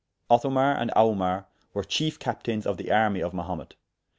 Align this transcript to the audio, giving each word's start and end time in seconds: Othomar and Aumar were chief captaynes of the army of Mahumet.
Othomar 0.31 0.81
and 0.81 0.89
Aumar 0.95 1.45
were 1.75 1.83
chief 1.83 2.17
captaynes 2.17 2.65
of 2.65 2.77
the 2.77 2.89
army 2.91 3.21
of 3.21 3.33
Mahumet. 3.33 3.75